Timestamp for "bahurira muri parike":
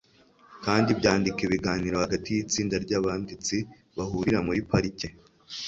3.97-5.07